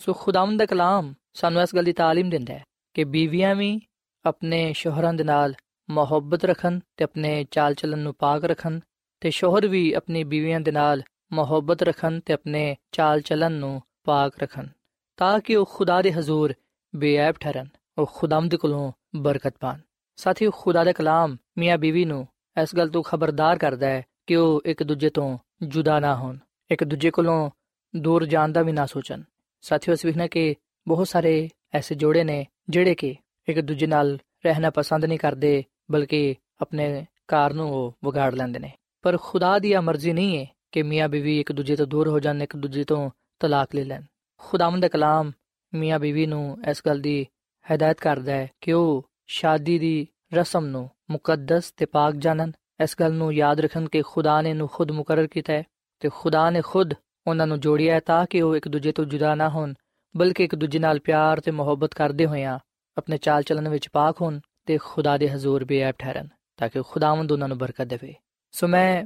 [0.00, 3.80] ਸੋ ਖੁਦਾਵੰਦ ਦਾ ਕਲਾਮ ਸਾਨੂੰ ਇਸ ਗੱਲ ਦੀ تعلیم ਦਿੰਦਾ ਹੈ ਕਿ ਬੀਵੀਆਂ ਵੀ
[4.24, 5.54] ਆਪਣੇ ਸ਼ੋਹਰਾਂ ਦੇ ਨਾਲ
[5.88, 8.80] ਮੁਹੱਬਤ ਰੱਖਣ ਤੇ ਆਪਣੇ ਚਾਲ ਚੱਲਣ ਨੂੰ ਪਾਕ ਰੱਖਣ
[9.20, 11.02] ਤੇ ਸ਼ੋਹਰ ਵੀ ਆਪਣੀ ਬੀਵੀਆਂ ਦੇ ਨਾਲ
[11.32, 14.68] ਮੁਹੱਬਤ ਰੱਖਣ ਤੇ ਆਪਣੇ ਚਾਲ ਚੱਲਣ ਨੂੰ ਪਾਕ ਰੱਖਣ
[15.16, 16.54] ਤਾਂ ਕਿ ਉਹ ਖੁਦਾ ਦੇ ਹਜ਼ੂਰ
[16.94, 19.80] ਬੇਅਬ ਠਹਿਰਨ ਉਹ ਖੁਦਾਵੰਦ ਕੋਲੋਂ ਬਰਕਤ ਪਾਣ
[20.15, 22.27] ਸਾਥੀ ਖੁਦਾ ਦਾ ਕਲਾਮ ਮੀਆਂ ਬੀਵੀ ਨੂੰ
[22.61, 26.37] ਇਸ ਗੱਲ ਤੋਂ ਖਬਰਦਾਰ ਕਰਦਾ ਹੈ ਕਿ ਉਹ ਇੱਕ ਦੂਜੇ ਤੋਂ ਜੁਦਾ ਨਾ ਹੋਣ,
[26.71, 27.49] ਇੱਕ ਦੂਜੇ ਕੋਲੋਂ
[27.95, 29.21] ਦੂਰ ਜਾਣ ਦਾ ਵੀ ਨਾ ਸੋਚਣ।
[29.61, 30.55] ਸਾਥੀਓ, ਅਸੀਂ ਵੇਖਣਾ ਕਿ
[30.87, 33.15] ਬਹੁਤ ਸਾਰੇ ਐਸੇ ਜੋੜੇ ਨੇ ਜਿਹੜੇ ਕਿ
[33.47, 38.71] ਇੱਕ ਦੂਜੇ ਨਾਲ ਰਹਿਣਾ ਪਸੰਦ ਨਹੀਂ ਕਰਦੇ, ਬਲਕਿ ਆਪਣੇ ਘਰ ਨੂੰ ਉਹ ਵਿਗਾੜ ਲੈਂਦੇ ਨੇ।
[39.01, 42.41] ਪਰ ਖੁਦਾ ਦੀ ਮਰਜ਼ੀ ਨਹੀਂ ਹੈ ਕਿ ਮੀਆਂ ਬੀਵੀ ਇੱਕ ਦੂਜੇ ਤੋਂ ਦੂਰ ਹੋ ਜਾਣ,
[42.41, 44.03] ਇੱਕ ਦੂਜੇ ਤੋਂ ਤਲਾਕ ਲੈ ਲੈਣ।
[44.37, 45.31] ਖੁਦਾਵੰਦ ਦਾ ਕਲਾਮ
[45.73, 47.25] ਮੀਆਂ ਬੀਵੀ ਨੂੰ ਇਸ ਗੱਲ ਦੀ
[47.65, 52.51] ਹਦਾਇਤ ਕਰਦਾ ਹੈ ਕਿ ਉਹ ਸ਼ਾਦੀ ਦੀ ਰਸਮ ਨੂੰ ਮੁਕੱਦਸ ਤੇ ਪਾਕ ਜਾਣਨ।
[52.83, 55.63] ਇਸ ਗੱਲ ਨੂੰ ਯਾਦ ਰੱਖਣ ਕਿ ਖੁਦਾ ਨੇ ਨੂੰ ਖੁਦ ਮੁਕਰਰ ਕੀਤਾ ਹੈ
[56.01, 56.93] ਤੇ ਖੁਦਾ ਨੇ ਖੁਦ
[57.27, 59.73] ਉਹਨਾਂ ਨੂੰ ਜੋੜਿਆ ਹੈ ਤਾਂ ਕਿ ਉਹ ਇੱਕ ਦੂਜੇ ਤੋਂ ਜੁਦਾ ਨਾ ਹੋਣ,
[60.15, 62.59] ਬਲਕਿ ਇੱਕ ਦੂਜੇ ਨਾਲ ਪਿਆਰ ਤੇ ਮੁਹੱਬਤ ਕਰਦੇ ਹੋਇਆਂ
[62.97, 67.31] ਆਪਣੇ ਚਾਲ ਚੱਲਣ ਵਿੱਚ ਪਾਕ ਹੋਣ ਤੇ ਖੁਦਾ ਦੇ ਹਜ਼ੂਰ ਬੇਅਬ ਠਹਿਰਨ, ਤਾਂ ਕਿ ਖੁਦਾਵੰਦ
[67.31, 68.13] ਉਹਨਾਂ ਨੂੰ ਬਰਕਤ ਦੇਵੇ।
[68.51, 69.05] ਸੋ ਮੈਂ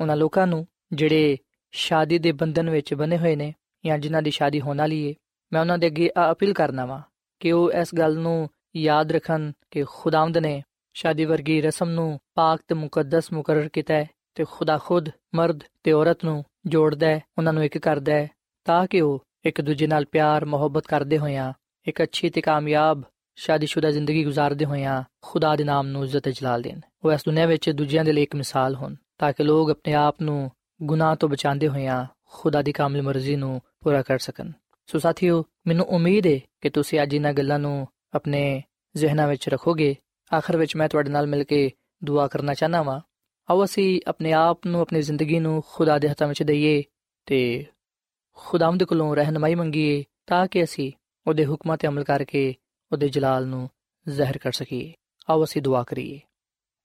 [0.00, 1.36] ਉਹਨਾਂ ਲੋਕਾਂ ਨੂੰ ਜਿਹੜੇ
[1.72, 3.54] ਸ਼ਾਦੀ ਦੇ ਬੰਧਨ ਵਿੱਚ ਬਨੇ ਹੋਏ ਨੇ
[3.86, 5.14] ਜਾਂ ਜਿਨ੍ਹਾਂ ਦੀ ਸ਼ਾਦੀ ਹੋਣ ਵਾਲੀ ਹੈ
[5.52, 7.00] ਮੈਂ ਉਹਨਾਂ ਦੇ ਅੱਗੇ ਅਪੀਲ ਕਰਨਾ ਵਾਂ
[7.40, 10.62] ਕਿ ਉਹ ਇਸ ਗੱਲ ਨੂੰ ਯਾਦ ਰੱਖਣ ਕਿ ਖੁਦਾਵੰਦ ਨੇ
[10.94, 15.92] ਸ਼ਾਦੀ ਵਰਗੀ ਰਸਮ ਨੂੰ ਪਾਕ ਤੇ ਮੁਕੱਦਸ ਮੁਕਰਰ ਕੀਤਾ ਹੈ ਤੇ ਖੁਦਾ ਖੁਦ ਮਰਦ ਤੇ
[15.92, 18.30] ਔਰਤ ਨੂੰ ਜੋੜਦਾ ਹੈ, ਉਹਨਾਂ ਨੂੰ ਇੱਕ ਕਰਦਾ ਹੈ,
[18.64, 21.52] ਤਾਂ ਕਿ ਉਹ ਇੱਕ ਦੂਜੇ ਨਾਲ ਪਿਆਰ, ਮੁਹੱਬਤ ਕਰਦੇ ਹੋਇਆਂ,
[21.86, 23.02] ਇੱਕ ਅੱਛੀ ਤੇ ਕਾਮਯਾਬ,
[23.36, 27.70] ਸ਼ਾਦੀशुदा ਜ਼ਿੰਦਗੀ گزارਦੇ ਹੋਇਆਂ ਖੁਦਾ ਦੇ ਨਾਮ ਨੂੰ ਇੱਜ਼ਤ ਜਲਾਲ ਦੇਣ। ਉਹ ਇਸ ਦੁਨੀਆ ਵਿੱਚ
[27.70, 30.50] ਦੂਜਿਆਂ ਦੇ ਲਈ ਇੱਕ ਮਿਸਾਲ ਹੋਣ, ਤਾਂ ਕਿ ਲੋਕ ਆਪਣੇ ਆਪ ਨੂੰ
[30.82, 34.50] ਗੁਨਾਹ ਤੋਂ ਬਚਾਉਂਦੇ ਹੋਇਆਂ ਖੁਦਾ ਦੀ ਕਾਮਿਲ ਮਰਜ਼ੀ ਨੂੰ ਪੂਰਾ ਕਰ ਸਕਣ।
[34.86, 38.62] ਸੋ ਸਾਥੀਓ, ਮੈਨੂੰ ਉਮੀਦ ਹੈ ਕਿ ਤੁਸੀਂ ਅੱਜ ਇਹਨਾਂ ਗੱਲਾਂ ਨੂੰ ਆਪਣੇ
[38.96, 39.96] ਜ਼ਿਹਨਾਂ ਵਿੱਚ ਰੱਖੋਗੇ,
[40.36, 41.70] ਆਖਰ ਵਿੱਚ ਮੈਂ ਤੁਹਾਡੇ ਨਾਲ ਮਿਲ ਕੇ
[42.04, 43.00] ਦੁਆ ਕਰਨਾ ਚਾਹਨਾ ਵਾਂ।
[43.50, 46.82] ਆਓ ਅਸੀਂ ਆਪਣੇ ਆਪ ਨੂੰ, ਆਪਣੀ ਜ਼ਿੰਦਗੀ ਨੂੰ ਖੁਦਾ ਦੇ ਹੱਥਾਂ ਵਿੱਚ ਦਈਏ
[47.26, 47.66] ਤੇ
[48.36, 50.92] ਖੁਦਾਵੰਦ ਕੋਲੋਂ ਰਹਿਨਮਾਈ ਮੰਗੀਏ ਤਾਂ ਕਿ ਅਸੀਂ
[51.26, 52.54] ਉਹਦੇ ਹੁਕਮਾਂ ਤੇ ਅਮਲ ਕਰਕੇ
[52.92, 53.70] ਉਹਦੇ ਜਲਾਲ ਨੂੰ
[54.08, 54.94] ਜ਼ਾਹਿਰ ਕਰ ਸਕੀਏ।
[55.30, 56.20] ਆਓ ਅਸੀਂ ਦੁਆ ਕਰੀਏ।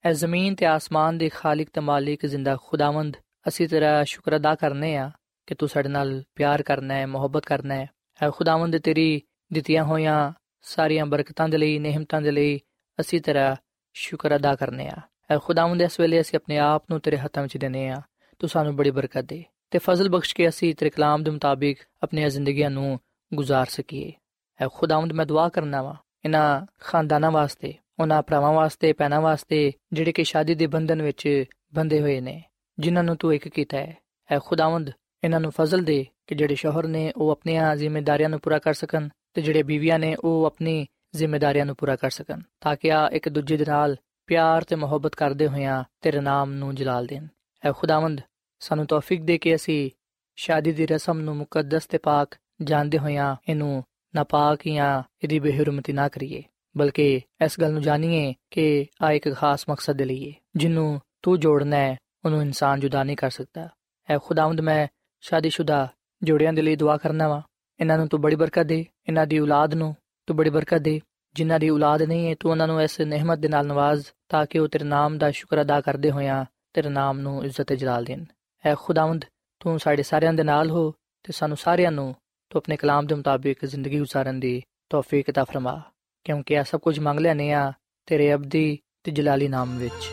[0.03, 4.97] ਐ ਜ਼ਮੀਨ ਤੇ ਆਸਮਾਨ ਦੇ ਖਾਲਕ ਤੇ ਮਾਲਿਕ ਜ਼ਿੰਦਾ ਖੁਦਾਵੰਦ, ਅਸੀਂ ਤੇਰਾ ਸ਼ੁਕਰ ਅਦਾ ਕਰਨੇ
[4.97, 5.11] ਆ
[5.47, 7.89] ਕਿ ਤੂੰ ਸਾਡੇ ਨਾਲ ਪਿਆਰ ਕਰਨਾ ਹੈ, ਮੁਹੱਬਤ ਕਰਨਾ ਹੈ।
[8.21, 9.21] ਐ ਖੁਦਾਵੰਦ ਤੇਰੀ
[9.53, 10.33] ਦਿੱਤੀਆਂ ਹੋਈਆਂ
[10.64, 12.58] ਸਾਰੀਆਂ ਬਰਕਤਾਂ ਦੇ ਲਈ ਨਿਹਮਤਾਂ ਦੇ ਲਈ
[12.98, 13.56] ਅਸੀਂ ਤੇਰਾ
[13.96, 17.56] ਸ਼ੁਕਰ ਅਦਾ ਕਰਨੇ ਆ ਐ ਖੁਦਾਵੰਦ ਇਸ ਵੇਲੇ ਅਸੀਂ ਆਪਣੇ ਆਪ ਨੂੰ ਤੇਰੇ ਹੱਥਾਂ ਵਿੱਚ
[17.56, 18.00] ਦੇਨੇ ਆ
[18.40, 22.28] ਤੂੰ ਸਾਨੂੰ ਬੜੀ ਬਰਕਤ ਦੇ ਤੇ ਫਜ਼ਲ ਬਖਸ਼ ਕੇ ਅਸੀਂ ਤੇਰੇ ਕਲਾਮ ਦੇ ਮੁਤਾਬਿਕ ਆਪਣੀਆਂ
[22.28, 22.98] ਜ਼ਿੰਦਗੀਆਂ ਨੂੰ
[23.32, 24.12] گزار ਸਕੀਏ
[24.60, 30.12] ਐ ਖੁਦਾਵੰਦ ਮੈਂ ਦੁਆ ਕਰਨਾ ਵਾ ਇਹਨਾਂ ਖਾਨਦਾਨਾਂ ਵਾਸਤੇ ਉਹਨਾਂ ਭਰਾਵਾਂ ਵਾਸਤੇ ਪੈਣਾ ਵਾਸਤੇ ਜਿਹੜੇ
[30.12, 31.28] ਕਿ ਸ਼ਾਦੀ ਦੇ ਬੰਧਨ ਵਿੱਚ
[31.74, 32.42] ਬੰਦੇ ਹੋਏ ਨੇ
[32.78, 33.96] ਜਿਨ੍ਹਾਂ ਨੂੰ ਤੂੰ ਇੱਕ ਕੀਤਾ ਹੈ
[34.30, 34.90] ਐ ਖੁਦਾਵੰਦ
[35.22, 39.08] ਇਹਨਾਂ ਨੂੰ ਫਜ਼ਲ ਦੇ ਕਿ ਜਿਹੜੇ ਸ਼ੋਹਰ ਨੇ ਉਹ ਆਪਣੀਆਂ ਜ਼ਿੰਮੇਵਾਰੀਆਂ ਨੂੰ ਪੂਰਾ ਕਰ ਸਕਣ
[39.37, 43.29] ਤੇ ਜਿਹੜੇ ਬੀਵੀਆਂ ਨੇ ਉਹ ਆਪਣੀ ਜ਼ਿੰਮੇਵਾਰੀਆਂ ਨੂੰ ਪੂਰਾ ਕਰ ਸਕਣ, ਤਾਂ ਕਿ ਆ ਇੱਕ
[43.29, 43.97] ਦੂਜੇ ਦੇ ਨਾਲ
[44.27, 47.27] ਪਿਆਰ ਤੇ ਮੁਹੱਬਤ ਕਰਦੇ ਹੋਇਆਂ ਤੇਰੇ ਨਾਮ ਨੂੰ ਜਲਾਲ ਦੇਣ।
[47.65, 48.21] ਐ ਖੁਦਾਵੰਦ,
[48.59, 49.89] ਸਾਨੂੰ ਤੌਫੀਕ ਦੇ ਕੇ ਅਸੀਂ
[50.35, 53.83] ਸ਼ਾਦੀ ਦੀ ਰਸਮ ਨੂੰ ਮੁਕੱਦਸ ਤੇ ਪਾਕ ਜਾਣਦੇ ਹੋਇਆਂ ਇਹਨੂੰ
[54.15, 56.43] ਨਾਪਾਕ ਜਾਂ ਇਹਦੀ ਬੇਹਰਮਤੀ ਨਾ ਕਰੀਏ,
[56.77, 61.77] ਬਲਕਿ ਇਸ ਗੱਲ ਨੂੰ ਜਾਣੀਏ ਕਿ ਆ ਇੱਕ ਖਾਸ ਮਕਸਦ ਲਈ ਹੈ ਜਿਹਨੂੰ ਤੂੰ ਜੋੜਨਾ
[61.77, 63.69] ਹੈ, ਉਹਨੂੰ ਇਨਸਾਨ ਜੁਦਾ ਨਹੀਂ ਕਰ ਸਕਦਾ।
[64.09, 64.87] ਐ ਖੁਦਾਵੰਦ, ਮੈਂ
[65.21, 65.87] ਸ਼ਾਦੀशुदा
[66.23, 67.41] ਜੋੜਿਆਂ ਦੇ ਲਈ ਦੁਆ ਕਰਨਾ ਵਾ।
[67.79, 69.95] ਇਹਨਾਂ ਨੂੰ ਤੂੰ ਬੜੀ ਬਰਕਤ ਦੇ, ਇਹਨਾਂ ਦੀ ਔਲਾਦ ਨੂੰ
[70.27, 70.99] ਤੂੰ ਬੜੀ ਬਰਕਤ ਦੇ।
[71.35, 74.59] ਜਿਨ੍ਹਾਂ ਦੀ ਔਲਾਦ ਨਹੀਂ ਹੈ, ਤੂੰ ਉਹਨਾਂ ਨੂੰ ਇਸ ਨਿਹਮਤ ਦੇ ਨਾਲ ਨਵਾਜ਼ ਤਾਂ ਕਿ
[74.59, 78.23] ਉਹ ਤੇਰੇ ਨਾਮ ਦਾ ਸ਼ੁਕਰ ਅਦਾ ਕਰਦੇ ਹੋਇਆਂ ਤੇਰੇ ਨਾਮ ਨੂੰ ਇੱਜ਼ਤ ਜਲਾਲ ਦੇਣ।
[78.65, 79.25] ਐ ਖੁਦਾਵੰਦ,
[79.59, 80.91] ਤੂੰ ਸਾਡੇ ਸਾਰਿਆਂ ਦੇ ਨਾਲ ਹੋ
[81.23, 82.15] ਤੇ ਸਾਨੂੰ ਸਾਰਿਆਂ ਨੂੰ
[82.49, 85.81] ਤੂੰ ਆਪਣੇ ਕਲਾਮ ਦੇ ਮੁਤਾਬਿਕ ਜ਼ਿੰਦਗੀ گزارਣ ਦੀ ਤੌਫੀਕ عطا ਫਰਮਾ,
[86.23, 87.71] ਕਿਉਂਕਿ ਇਹ ਸਭ ਕੁਝ ਮੰਗ ਲੈਨੇ ਆ
[88.05, 90.11] ਤੇਰੇ ਅਬਦੀ ਤੇ ਜਲਾਲੀ ਨਾਮ ਵਿੱਚ।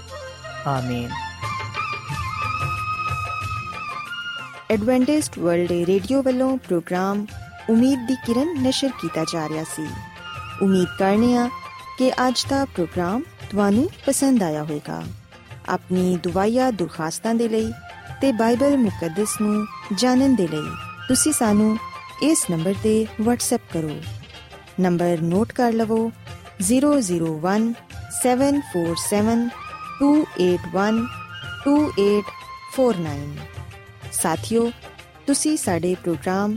[0.66, 1.10] ਆਮੀਨ।
[4.70, 7.26] ਐਡਵੈਂਟਿਸਟ ਵਰਲਡ ਰੇਡੀਓ ਵੱਲੋਂ ਪ੍ਰੋਗਰਾਮ
[7.70, 9.86] ਉਮੀਦ ਦੀ ਕਿਰਨ ਨਿਸ਼ਰ ਕੀਤਾ ਜਾ ਰਿਹਾ ਸੀ।
[10.62, 11.48] ਉਮੀਦ ਕਰਨੇ ਆ
[11.98, 15.02] ਕਿ ਅੱਜ ਦਾ ਪ੍ਰੋਗਰਾਮ ਤੁਹਾਨੂੰ ਪਸੰਦ ਆਇਆ ਹੋਵੇਗਾ।
[15.68, 17.72] ਆਪਣੀ ਦੁਆਇਆ ਦੁਰਖਾਸਤਾਂ ਦੇ ਲਈ
[18.20, 20.70] ਤੇ ਬਾਈਬਲ ਮੁਕੱਦਸ ਨੂੰ ਜਾਣਨ ਦੇ ਲਈ
[21.08, 21.78] ਤੁਸੀਂ ਸਾਨੂੰ
[22.22, 24.00] ਇਸ ਨੰਬਰ ਤੇ WhatsApp ਕਰੋ।
[24.80, 26.10] ਨੰਬਰ ਨੋਟ ਕਰ ਲਵੋ
[26.62, 27.72] 001
[28.22, 29.48] 747
[30.00, 31.00] 281
[31.66, 33.36] 2849
[34.12, 34.70] ਸਾਥਿਓ,
[35.26, 36.56] ਤੁਸੀਂ ਸਾਡੇ ਪ੍ਰੋਗਰਾਮ